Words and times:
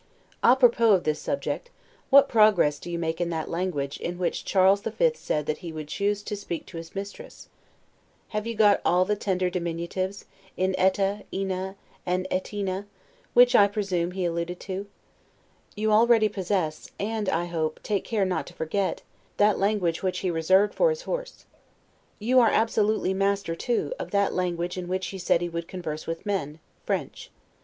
'A 0.43 0.55
propos' 0.55 0.95
of 0.97 1.03
this 1.03 1.19
subject: 1.19 1.69
what 2.09 2.27
progress 2.27 2.79
do 2.79 2.89
you 2.89 2.97
make 2.97 3.21
in 3.21 3.29
that 3.29 3.51
language, 3.51 3.99
in 3.99 4.17
which 4.17 4.43
Charles 4.43 4.81
the 4.81 4.89
Fifth 4.91 5.15
said 5.15 5.45
that 5.45 5.59
he 5.59 5.71
would 5.71 5.87
choose 5.87 6.23
to 6.23 6.35
speak 6.35 6.65
to 6.65 6.77
his 6.77 6.95
mistress? 6.95 7.49
Have 8.29 8.47
you 8.47 8.55
got 8.55 8.81
all 8.83 9.05
the 9.05 9.15
tender 9.15 9.47
diminutives, 9.51 10.25
in 10.57 10.73
'etta, 10.75 11.25
ina', 11.31 11.75
and 12.03 12.25
'ettina', 12.31 12.87
which, 13.35 13.53
I 13.53 13.67
presume, 13.67 14.13
he 14.13 14.25
alluded 14.25 14.59
to? 14.61 14.87
You 15.75 15.91
already 15.91 16.29
possess, 16.29 16.89
and, 16.99 17.29
I 17.29 17.45
hope, 17.45 17.79
take 17.83 18.03
care 18.03 18.25
not 18.25 18.47
to 18.47 18.53
forget, 18.55 19.03
that 19.37 19.59
language 19.59 20.01
which 20.01 20.21
he 20.25 20.31
reserved 20.31 20.73
for 20.73 20.89
his 20.89 21.03
horse. 21.03 21.45
You 22.17 22.39
are 22.39 22.49
absolutely 22.49 23.13
master, 23.13 23.53
too, 23.55 23.93
of 23.99 24.09
that 24.09 24.33
language 24.33 24.79
in 24.79 24.87
which 24.87 25.05
he 25.09 25.19
said 25.19 25.41
he 25.41 25.49
would 25.49 25.67
converse 25.67 26.07
with 26.07 26.25
men; 26.25 26.57
French. 26.87 27.29